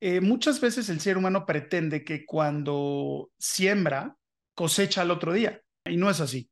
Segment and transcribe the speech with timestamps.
[0.00, 4.16] Eh, muchas veces el ser humano pretende que cuando siembra,
[4.54, 6.48] cosecha al otro día, y no es así.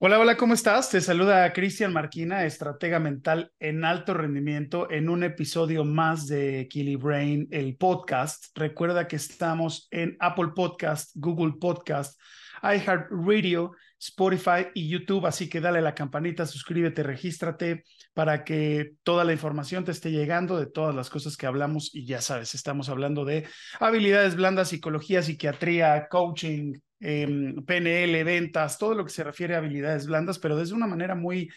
[0.00, 0.90] Hola, hola, ¿cómo estás?
[0.90, 6.96] Te saluda Cristian Marquina, estratega mental en alto rendimiento, en un episodio más de Killy
[6.96, 8.56] Brain, el podcast.
[8.56, 12.18] Recuerda que estamos en Apple Podcast, Google Podcast,
[12.62, 19.32] iHeartRadio, Spotify y YouTube, así que dale la campanita, suscríbete, regístrate para que toda la
[19.32, 23.24] información te esté llegando de todas las cosas que hablamos y ya sabes, estamos hablando
[23.24, 23.46] de
[23.80, 30.06] habilidades blandas, psicología, psiquiatría, coaching, em, PNL, ventas, todo lo que se refiere a habilidades
[30.06, 31.50] blandas, pero desde una manera muy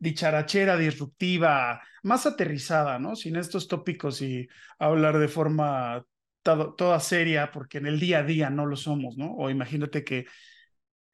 [0.00, 3.14] dicharachera, disruptiva, más aterrizada, ¿no?
[3.14, 6.04] Sin estos tópicos y hablar de forma
[6.42, 9.32] toda seria, porque en el día a día no lo somos, ¿no?
[9.34, 10.26] O imagínate que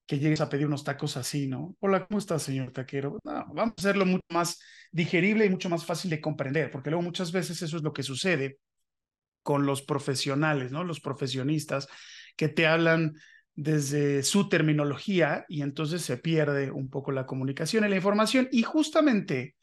[0.08, 1.76] que llegues a pedir unos tacos así, ¿no?
[1.80, 3.18] Hola, ¿cómo estás, señor taquero?
[3.22, 4.58] vamos a hacerlo mucho más
[4.90, 8.02] digerible y mucho más fácil de comprender, porque luego muchas veces eso es lo que
[8.02, 8.58] sucede
[9.42, 10.82] con los profesionales, ¿no?
[10.82, 11.88] Los profesionistas
[12.36, 13.16] que te hablan
[13.54, 18.48] desde su terminología y entonces se pierde un poco la comunicación y la información.
[18.50, 19.56] Y justamente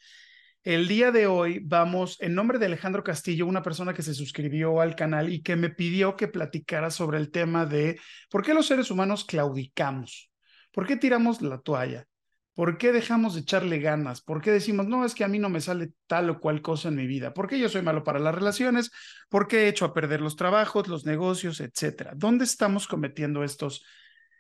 [0.62, 4.80] el día de hoy vamos, en nombre de Alejandro Castillo, una persona que se suscribió
[4.80, 8.68] al canal y que me pidió que platicara sobre el tema de por qué los
[8.68, 10.30] seres humanos claudicamos.
[10.76, 12.06] ¿Por qué tiramos la toalla?
[12.54, 14.20] ¿Por qué dejamos de echarle ganas?
[14.20, 16.90] ¿Por qué decimos, no, es que a mí no me sale tal o cual cosa
[16.90, 17.34] en mi vida?
[17.34, 18.92] ¿Por qué yo soy malo para las relaciones?
[19.30, 22.12] ¿Por qué he hecho a perder los trabajos, los negocios, etcétera?
[22.14, 23.86] ¿Dónde estamos cometiendo estos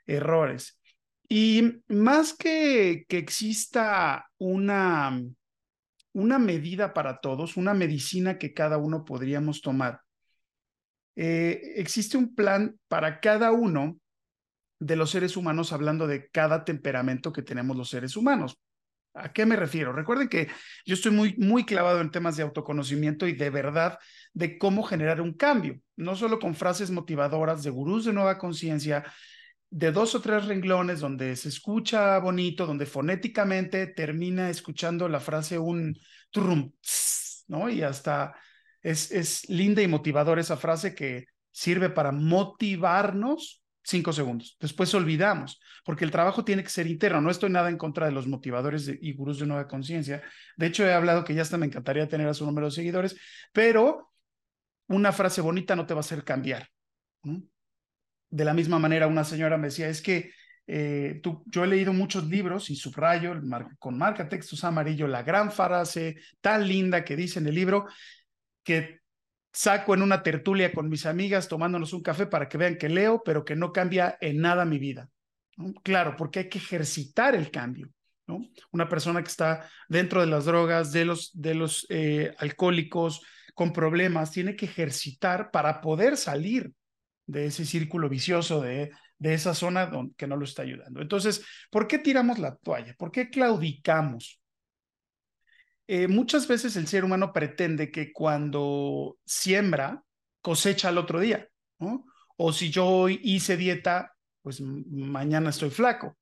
[0.06, 0.78] errores?
[1.30, 5.17] Y más que que exista una,
[6.11, 10.02] una medida para todos, una medicina que cada uno podríamos tomar,
[11.16, 14.02] eh, existe un plan para cada uno
[14.86, 18.59] de los seres humanos hablando de cada temperamento que tenemos los seres humanos.
[19.16, 19.94] ¿A qué me refiero?
[19.94, 20.47] Recuerden que
[20.86, 23.97] yo estoy muy, muy clavado en temas de autoconocimiento y de verdad
[24.33, 29.03] de cómo generar un cambio, no solo con frases motivadoras de gurús de nueva conciencia,
[29.72, 35.57] de dos o tres renglones donde se escucha bonito, donde fonéticamente termina escuchando la frase
[35.57, 35.97] un
[36.29, 36.74] trum,
[37.47, 37.69] ¿no?
[37.69, 38.35] Y hasta
[38.81, 44.57] es, es linda y motivadora esa frase que sirve para motivarnos cinco segundos.
[44.59, 47.22] Después olvidamos, porque el trabajo tiene que ser interno.
[47.22, 50.23] No estoy nada en contra de los motivadores y gurús de nueva conciencia.
[50.57, 53.16] De hecho, he hablado que ya hasta me encantaría tener a su número de seguidores,
[53.53, 54.12] pero
[54.88, 56.68] una frase bonita no te va a hacer cambiar.
[57.22, 60.31] De la misma manera, una señora me decía, es que
[60.68, 63.35] eh, tú, yo he leído muchos libros y subrayo
[63.78, 67.85] con marca textos amarillo la gran frase tan linda que dice en el libro
[68.63, 69.01] que
[69.55, 73.23] saco en una tertulia con mis amigas tomándonos un café para que vean que leo,
[73.23, 75.09] pero que no cambia en nada mi vida.
[75.83, 77.89] Claro, porque hay que ejercitar el cambio.
[78.27, 78.41] ¿no?
[78.71, 83.21] Una persona que está dentro de las drogas, de los, de los eh, alcohólicos,
[83.53, 86.73] con problemas, tiene que ejercitar para poder salir
[87.25, 91.01] de ese círculo vicioso, de, de esa zona donde, que no lo está ayudando.
[91.01, 92.94] Entonces, ¿por qué tiramos la toalla?
[92.97, 94.41] ¿Por qué claudicamos?
[95.88, 100.03] Eh, muchas veces el ser humano pretende que cuando siembra,
[100.41, 101.47] cosecha al otro día,
[101.79, 102.06] ¿no?
[102.38, 106.18] O si yo hoy hice dieta, pues mañana estoy flaco.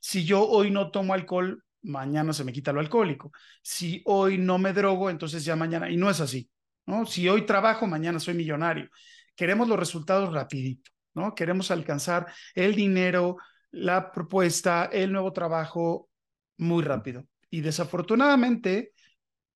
[0.00, 3.32] Si yo hoy no tomo alcohol, mañana se me quita lo alcohólico.
[3.62, 6.48] Si hoy no me drogo, entonces ya mañana, y no es así,
[6.86, 7.06] ¿no?
[7.06, 8.88] Si hoy trabajo, mañana soy millonario.
[9.36, 11.34] Queremos los resultados rapidito, ¿no?
[11.34, 13.36] Queremos alcanzar el dinero,
[13.70, 16.08] la propuesta, el nuevo trabajo
[16.56, 17.24] muy rápido.
[17.50, 18.92] Y desafortunadamente,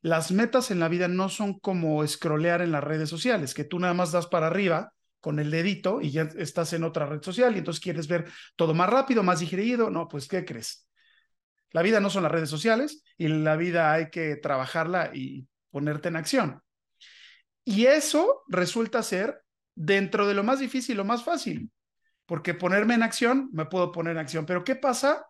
[0.03, 3.79] las metas en la vida no son como scrollear en las redes sociales, que tú
[3.79, 7.55] nada más das para arriba con el dedito y ya estás en otra red social
[7.55, 9.89] y entonces quieres ver todo más rápido, más digerido.
[9.91, 10.89] No, pues, ¿qué crees?
[11.71, 16.09] La vida no son las redes sociales y la vida hay que trabajarla y ponerte
[16.09, 16.61] en acción.
[17.65, 19.45] Y eso resulta ser
[19.77, 21.71] dentro de lo más difícil, lo más fácil,
[22.27, 25.27] porque ponerme en acción, me puedo poner en acción, pero ¿qué pasa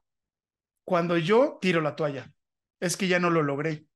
[0.84, 2.32] cuando yo tiro la toalla?
[2.80, 3.86] Es que ya no lo logré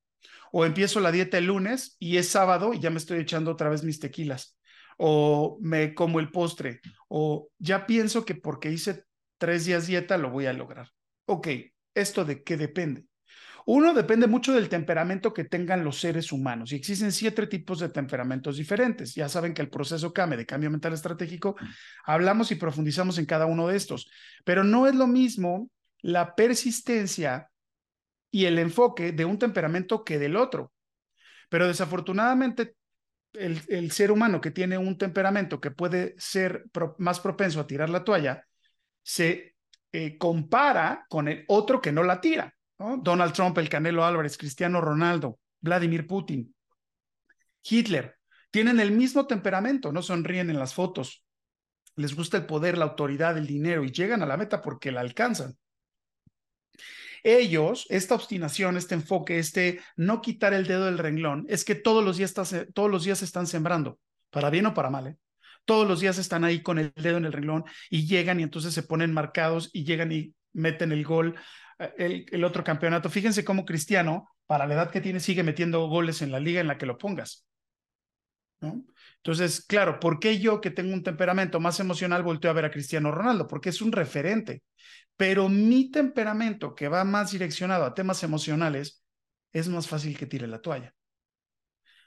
[0.53, 3.69] o empiezo la dieta el lunes y es sábado y ya me estoy echando otra
[3.69, 4.59] vez mis tequilas,
[4.99, 9.05] o me como el postre, o ya pienso que porque hice
[9.39, 10.91] tres días dieta lo voy a lograr.
[11.27, 11.49] Ok,
[11.95, 13.07] ¿esto de qué depende?
[13.69, 17.89] Uno depende mucho del temperamento que tengan los seres humanos y existen siete tipos de
[17.89, 19.13] temperamentos diferentes.
[19.17, 21.57] Ya saben que el proceso CAME de cambio mental estratégico,
[22.05, 24.09] hablamos y profundizamos en cada uno de estos,
[24.45, 25.69] pero no es lo mismo
[26.01, 27.51] la persistencia
[28.31, 30.73] y el enfoque de un temperamento que del otro.
[31.49, 32.75] Pero desafortunadamente,
[33.33, 36.65] el, ser humano que tiene un temperamento que puede ser
[36.99, 38.47] más propenso a tirar la toalla,
[39.03, 39.55] se
[39.93, 42.55] eh, compara con el otro que no la tira.
[42.79, 46.55] Donald Trump, el Canelo Álvarez, Cristiano Ronaldo, Vladimir Putin.
[47.63, 48.17] Hitler,
[48.51, 51.25] tienen el mismo temperamento, no sonríen en las fotos,
[51.97, 55.01] les gusta el poder, la autoridad, el dinero y llegan a la meta porque la
[55.01, 55.57] alcanzan.
[57.29, 62.05] Ellos, esta obstinación, este enfoque, este no quitar el dedo del renglón, es que todos
[62.05, 62.33] los días,
[62.73, 63.99] todos los días están sembrando,
[64.31, 65.09] para bien o para mal.
[65.09, 65.17] ¿eh?
[65.65, 68.73] Todos los días están ahí con el dedo en el renglón y llegan y entonces
[68.73, 71.35] se ponen marcados y llegan y meten el gol,
[71.81, 73.11] eh, el, el otro campeonato.
[73.11, 76.69] Fíjense cómo Cristiano, para la edad que tiene, sigue metiendo goles en la liga en
[76.69, 77.45] la que lo pongas.
[78.61, 78.85] ¿no?
[79.27, 82.71] Entonces, claro, ¿por qué yo que tengo un temperamento más emocional volteo a ver a
[82.71, 83.49] Cristiano Ronaldo?
[83.49, 84.63] Porque es un referente.
[85.17, 89.03] Pero mi temperamento, que va más direccionado a temas emocionales,
[89.53, 90.95] es más fácil que tire la toalla.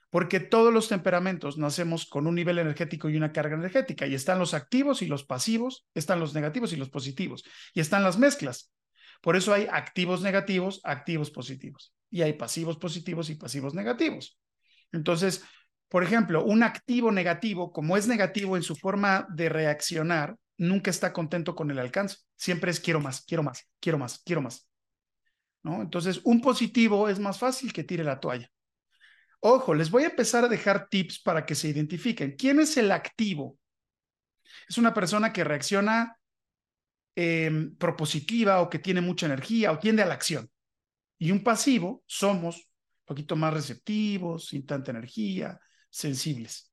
[0.09, 4.07] Porque todos los temperamentos nacemos con un nivel energético y una carga energética.
[4.07, 7.43] Y están los activos y los pasivos, están los negativos y los positivos.
[7.73, 8.71] Y están las mezclas.
[9.21, 11.93] Por eso hay activos negativos, activos positivos.
[12.09, 14.39] Y hay pasivos positivos y pasivos negativos.
[14.93, 15.43] Entonces,
[15.89, 21.11] por ejemplo, un activo negativo, como es negativo en su forma de reaccionar, nunca está
[21.11, 22.17] contento con el alcance.
[22.35, 24.69] Siempre es quiero más, quiero más, quiero más, quiero más.
[25.63, 25.81] ¿No?
[25.81, 28.49] Entonces, un positivo es más fácil que tire la toalla.
[29.39, 32.35] Ojo, les voy a empezar a dejar tips para que se identifiquen.
[32.37, 33.57] ¿Quién es el activo?
[34.67, 36.17] Es una persona que reacciona
[37.15, 40.49] em, propositiva o que tiene mucha energía o tiende a la acción.
[41.17, 45.59] Y un pasivo, somos un poquito más receptivos, sin tanta energía,
[45.89, 46.71] sensibles.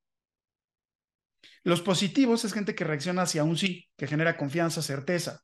[1.67, 5.43] Los positivos es gente que reacciona hacia un sí, que genera confianza, certeza.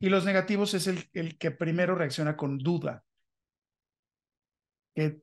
[0.00, 3.04] Y los negativos es el, el que primero reacciona con duda,
[4.94, 5.22] que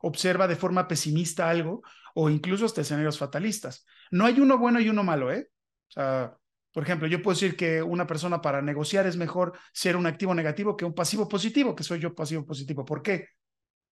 [0.00, 1.82] observa de forma pesimista algo
[2.14, 3.86] o incluso hasta escenarios fatalistas.
[4.10, 5.48] No hay uno bueno y uno malo, ¿eh?
[5.88, 6.36] O sea,
[6.72, 10.34] por ejemplo, yo puedo decir que una persona para negociar es mejor ser un activo
[10.34, 12.84] negativo que un pasivo positivo, que soy yo pasivo positivo.
[12.84, 13.28] ¿Por qué?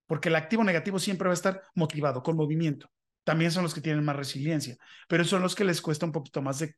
[0.06, 2.90] Porque el activo negativo siempre va a estar motivado, con movimiento
[3.24, 4.76] también son los que tienen más resiliencia,
[5.08, 6.76] pero son los que les cuesta un poquito más de,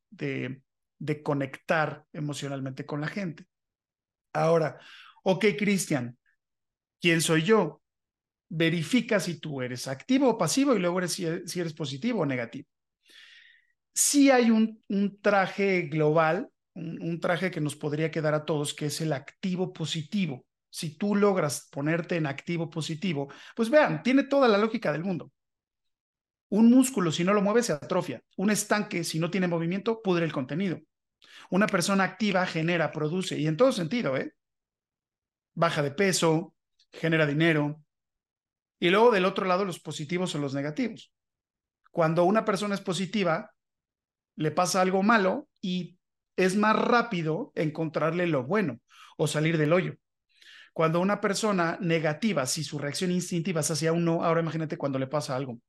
[0.98, 3.46] de, conectar emocionalmente con la gente.
[4.32, 4.78] Ahora,
[5.24, 6.16] ok, Cristian,
[7.00, 7.82] ¿quién soy yo?
[8.48, 12.68] Verifica si tú eres activo o pasivo y luego eres, si, eres, positivo o negativo.
[13.92, 18.72] Sí hay un, un traje global, un, un traje que nos podría quedar a todos,
[18.72, 20.46] que es el activo positivo.
[20.70, 25.32] Si tú logras ponerte en activo positivo, pues vean, tiene toda la lógica del mundo.
[26.56, 28.22] Un músculo, si no lo mueve, se atrofia.
[28.38, 30.80] Un estanque, si no tiene movimiento, pudre el contenido.
[31.50, 34.32] Una persona activa genera, produce, y en todo sentido, ¿eh?
[35.52, 36.54] Baja de peso,
[36.92, 37.82] genera dinero.
[38.80, 41.12] Y luego del otro lado, los positivos o los negativos.
[41.90, 43.52] Cuando una persona es positiva,
[44.36, 45.98] le pasa algo malo y
[46.36, 48.80] es más rápido encontrarle lo bueno
[49.18, 49.96] o salir del hoyo.
[50.72, 54.98] Cuando una persona negativa, si su reacción instintiva es hacia un no, ahora imagínate cuando
[54.98, 55.60] le pasa algo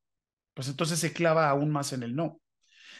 [0.58, 2.42] pues entonces se clava aún más en el no.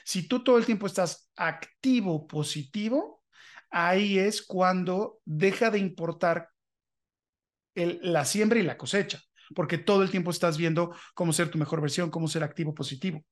[0.06, 3.24] Si tú todo el tiempo estás activo, positivo,
[3.72, 6.52] ahí es cuando deja de importar
[7.74, 9.24] la siembra y la cosecha,
[9.56, 13.26] porque todo el tiempo estás viendo cómo ser tu mejor versión, cómo ser activo, positivo.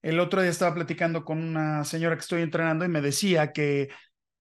[0.00, 3.88] El otro día estaba platicando con una señora que estoy entrenando y me decía que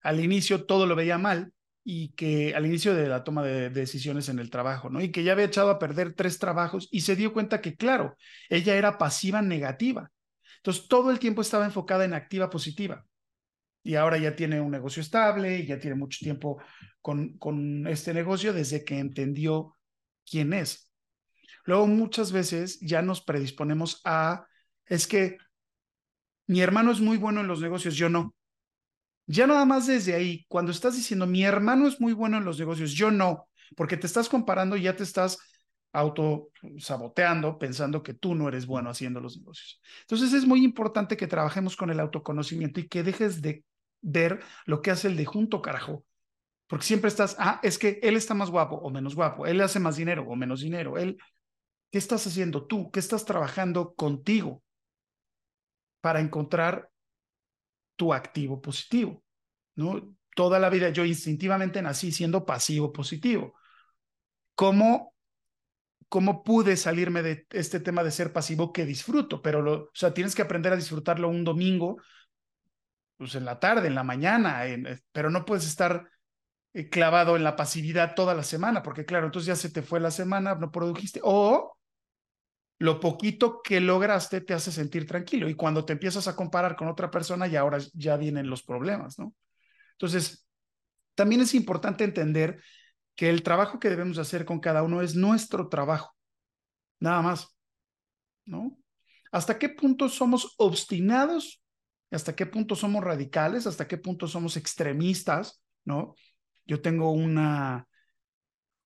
[0.04, 1.52] al inicio todo lo veía mal
[1.84, 5.02] y que al inicio de la toma de, decisiones en el trabajo, ¿no?
[5.02, 8.18] Y que ya había echado a perder tres trabajos y se dio cuenta que, claro,
[8.50, 10.12] ella era pasiva negativa.
[10.58, 13.06] Entonces, todo el tiempo estaba enfocada en activa positiva.
[13.84, 16.62] Y ahora ya tiene un negocio estable ya tiene mucho tiempo
[17.02, 19.76] con, con este negocio desde que entendió
[20.30, 20.92] quién es.
[21.66, 24.46] Luego, muchas veces ya nos predisponemos a,
[24.86, 25.38] es que
[26.48, 28.36] mi hermano es muy bueno en los negocios, yo no.
[29.32, 32.60] Ya nada más desde ahí, cuando estás diciendo, mi hermano es muy bueno en los
[32.60, 33.48] negocios, yo no,
[33.78, 35.38] porque te estás comparando y ya te estás
[35.94, 39.82] auto saboteando pensando que tú no eres bueno haciendo los negocios.
[40.02, 43.64] Entonces es muy importante que trabajemos con el autoconocimiento y que dejes de
[44.02, 46.04] ver lo que hace el de junto, carajo.
[46.68, 49.80] Porque siempre estás, ah, es que él está más guapo o menos guapo, él hace
[49.80, 51.18] más dinero o menos dinero, él,
[51.90, 52.92] ¿qué estás haciendo tú?
[52.92, 54.62] ¿Qué estás trabajando contigo
[56.02, 56.91] para encontrar
[58.02, 59.24] tu activo positivo,
[59.76, 60.18] ¿no?
[60.36, 63.54] Toda la vida yo instintivamente nací siendo pasivo positivo.
[64.56, 65.14] ¿Cómo,
[66.10, 69.44] cómo pude salirme de este tema de ser pasivo que disfruto?
[69.44, 72.02] Pero, lo, o sea, tienes que aprender a disfrutarlo un domingo,
[73.18, 74.82] pues en la tarde, en la mañana, eh,
[75.12, 76.10] pero no puedes estar
[76.74, 80.00] eh, clavado en la pasividad toda la semana, porque claro, entonces ya se te fue
[80.00, 81.78] la semana, no produjiste, o
[82.82, 86.88] lo poquito que lograste te hace sentir tranquilo y cuando te empiezas a comparar con
[86.88, 89.36] otra persona y ahora ya vienen los problemas, ¿no?
[89.92, 90.48] Entonces,
[91.14, 92.60] también es importante entender
[93.16, 96.16] que el trabajo que debemos hacer con cada uno es nuestro trabajo,
[97.00, 97.56] nada más.
[98.46, 98.76] ¿no?
[99.32, 101.62] ¿Hasta qué punto somos obstinados?
[102.10, 103.68] ¿Hasta qué punto somos radicales?
[103.68, 105.62] ¿Hasta qué punto somos extremistas?
[105.86, 106.16] ¿No?
[106.66, 107.88] Yo tengo una,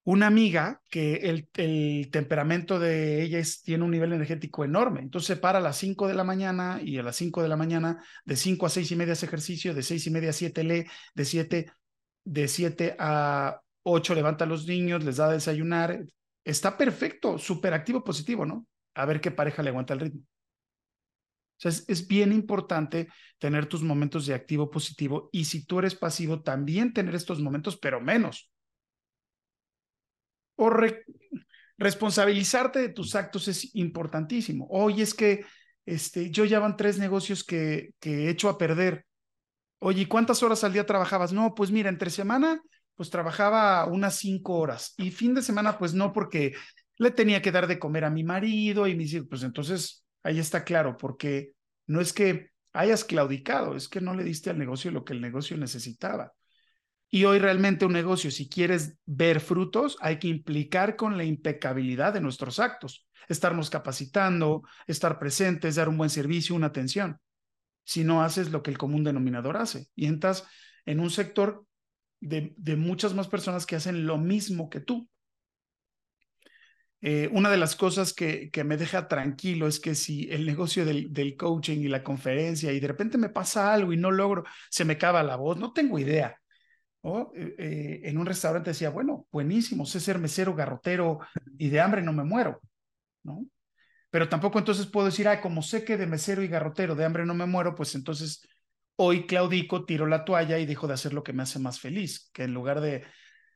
[0.06, 5.02] una amiga que el, el, temperamento de ella tiene un nivel energético enorme.
[5.02, 7.58] Entonces se para a las 5 de la mañana y a las 5 de la
[7.58, 10.64] mañana, de 5 a 6 y media hace ejercicio, de 6 y media a 7
[10.64, 10.86] lee,
[11.16, 11.72] de 7,
[12.24, 16.06] de 7 a 8 levanta a los niños, les da a desayunar.
[16.44, 18.68] Está perfecto, súper activo, positivo, ¿no?
[18.94, 20.22] A ver qué pareja le aguanta el ritmo.
[20.22, 23.08] O sea, es, es, bien importante
[23.40, 27.78] tener tus momentos de activo positivo y si tú eres pasivo, también tener estos momentos,
[27.78, 28.52] pero menos
[30.56, 30.72] o
[31.78, 34.68] responsabilizarte de tus actos es importantísimo.
[34.70, 35.46] Oye, es que
[35.86, 39.06] este, yo ya van tres negocios que, que he hecho a perder.
[39.80, 41.34] Oye, ¿y cuántas horas al día trabajabas?
[41.34, 42.62] No, pues mira, entre semana,
[42.96, 46.54] pues trabajaba unas cinco horas y fin de semana, pues no, porque
[46.98, 49.28] le tenía que dar de comer a mi marido y mis hijos.
[49.30, 51.52] Pues entonces ahí está claro, porque
[51.88, 55.22] no es que hayas claudicado, es que no le diste al negocio lo que el
[55.22, 56.34] negocio necesitaba.
[57.16, 62.12] Y hoy realmente un negocio, si quieres ver frutos, hay que implicar con la impecabilidad
[62.12, 67.22] de nuestros actos, estarnos capacitando, estar presentes, dar un buen servicio, una atención.
[67.86, 70.46] Si no haces lo que el común denominador hace y entras
[70.86, 71.66] en un sector
[72.20, 75.08] de, de muchas más personas que hacen lo mismo que tú.
[77.00, 80.84] Eh, una de las cosas que, que, me deja tranquilo es que si el negocio
[80.84, 84.44] del, del, coaching y la conferencia y de repente me pasa algo y no logro,
[84.70, 86.42] se me cava la voz, no tengo idea.
[87.36, 91.20] Eh, eh, en un restaurante decía, bueno, buenísimo, sé ser mesero, garrotero
[91.58, 92.62] y de hambre no me muero,
[93.24, 93.46] ¿no?
[94.10, 97.26] Pero tampoco entonces puedo decir, ah, como sé que de mesero y garrotero de hambre
[97.26, 98.48] no me muero, pues entonces
[98.96, 102.32] hoy claudico, tiro la toalla y dejo de hacer lo que me hace más feliz,
[102.34, 103.06] que en lugar de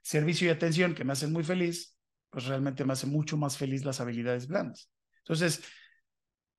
[0.04, 1.98] servicio y atención que me hacen muy feliz,
[2.30, 4.92] pues realmente me hace mucho más feliz las habilidades blandas.
[5.20, 5.64] Entonces,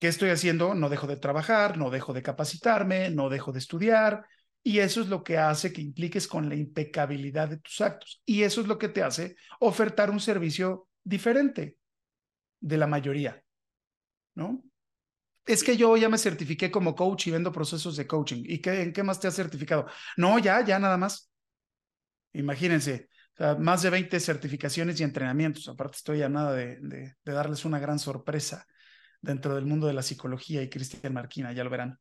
[0.00, 0.74] ¿qué estoy haciendo?
[0.74, 4.26] No dejo de trabajar, no dejo de capacitarme, no dejo de estudiar,
[4.62, 8.22] y eso es lo que hace que impliques con la impecabilidad de tus actos.
[8.26, 11.76] Y eso es lo que te hace ofertar un servicio diferente
[12.60, 13.42] de la mayoría,
[14.34, 14.62] ¿no?
[15.46, 18.44] Es que yo ya me certifiqué como coach y vendo procesos de coaching.
[18.46, 19.86] ¿Y qué, en qué más te has certificado?
[20.16, 21.30] No, ya, ya nada más.
[22.34, 23.08] Imagínense,
[23.58, 25.66] más de 20 certificaciones y entrenamientos.
[25.68, 28.66] Aparte estoy a nada de, de, de darles una gran sorpresa
[29.20, 31.98] dentro del mundo de la psicología y Cristian Marquina, ya lo verán.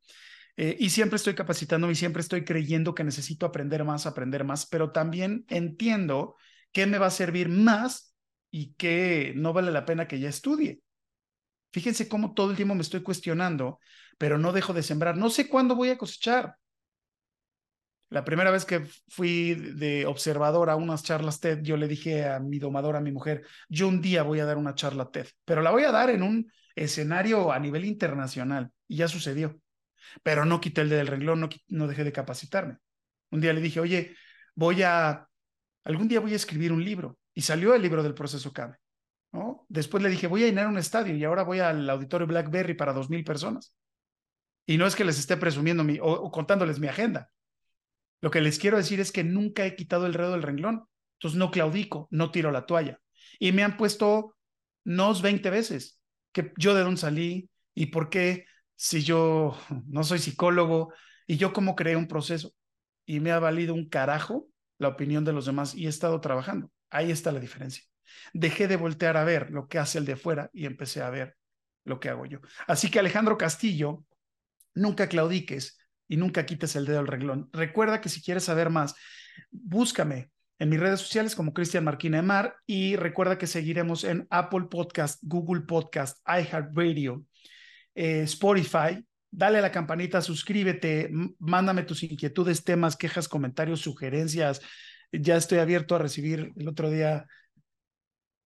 [0.62, 4.66] Eh, y siempre estoy capacitándome y siempre estoy creyendo que necesito aprender más, aprender más,
[4.66, 6.36] pero también entiendo
[6.70, 8.14] qué me va a servir más
[8.50, 10.82] y qué no vale la pena que ya estudie.
[11.72, 13.80] Fíjense cómo todo el tiempo me estoy cuestionando,
[14.18, 15.16] pero no dejo de sembrar.
[15.16, 16.56] No sé cuándo voy a cosechar.
[18.10, 22.38] La primera vez que fui de observador a unas charlas TED, yo le dije a
[22.38, 25.62] mi domadora, a mi mujer, yo un día voy a dar una charla TED, pero
[25.62, 28.70] la voy a dar en un escenario a nivel internacional.
[28.86, 29.58] Y ya sucedió
[30.22, 32.78] pero no quité el del renglón, no, no dejé de capacitarme.
[33.30, 34.16] Un día le dije, oye,
[34.54, 35.26] voy a,
[35.84, 37.18] algún día voy a escribir un libro.
[37.34, 38.76] Y salió el libro del proceso CABE.
[39.32, 39.64] ¿no?
[39.68, 42.92] Después le dije, voy a llenar un estadio y ahora voy al auditorio Blackberry para
[42.92, 43.74] dos mil personas.
[44.66, 47.30] Y no es que les esté presumiendo mi, o, contándoles mi agenda.
[48.20, 50.84] Lo que les quiero decir es que nunca he quitado el dedo del renglón.
[51.14, 53.00] Entonces no claudico, no tiro la toalla.
[53.38, 54.36] Y me han puesto
[54.84, 56.00] nos 20 veces
[56.32, 58.46] que yo de dónde salí y por qué
[58.82, 59.54] si yo
[59.88, 60.94] no soy psicólogo
[61.26, 62.54] y yo cómo creé un proceso
[63.04, 66.72] y me ha valido un carajo la opinión de los demás y he estado trabajando.
[66.88, 67.84] Ahí está la diferencia.
[68.32, 71.36] Dejé de voltear a ver lo que hace el de fuera y empecé a ver
[71.84, 72.40] lo que hago yo.
[72.66, 74.02] Así que Alejandro Castillo,
[74.74, 77.50] nunca claudiques y nunca quites el dedo del reglón.
[77.52, 78.94] Recuerda que si quieres saber más,
[79.50, 84.68] búscame en mis redes sociales como Cristian Marquina Mar y recuerda que seguiremos en Apple
[84.70, 87.26] Podcast, Google Podcast, iHeartRadio,
[87.94, 94.60] eh, Spotify, dale a la campanita, suscríbete, mándame tus inquietudes, temas, quejas, comentarios, sugerencias.
[95.12, 97.26] Ya estoy abierto a recibir el otro día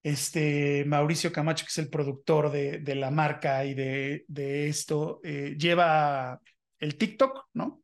[0.03, 5.21] este Mauricio Camacho, que es el productor de, de la marca y de, de esto,
[5.25, 6.41] eh, lleva
[6.79, 7.84] el TikTok, ¿no?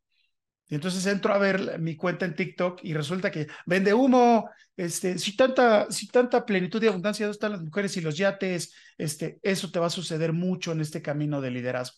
[0.71, 5.19] Y entonces entro a ver mi cuenta en TikTok y resulta que vende humo, este,
[5.19, 8.73] si tanta, si tanta plenitud y abundancia, ¿dónde están las mujeres y los yates?
[8.97, 11.97] Este, eso te va a suceder mucho en este camino de liderazgo.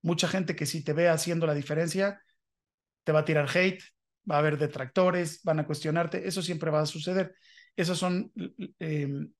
[0.00, 2.22] Mucha gente que si te ve haciendo la diferencia,
[3.04, 3.82] te va a tirar hate,
[4.28, 7.34] va a haber detractores, van a cuestionarte, eso siempre va a suceder.
[7.76, 8.32] Esos son
[8.78, 9.30] em,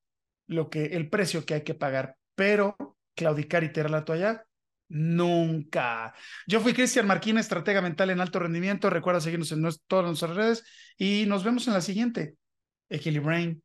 [0.46, 2.16] lo que, el precio que hay que pagar.
[2.34, 2.76] Pero
[3.14, 4.44] claudicar y tirar la toalla,
[4.88, 6.14] Nunca.
[6.46, 8.88] Yo fui Cristian Marquina, estratega mental en alto rendimiento.
[8.88, 10.64] Recuerda seguirnos en todas nuestras redes
[10.96, 12.36] y nos vemos en la siguiente.
[12.88, 13.62] Equilibrain.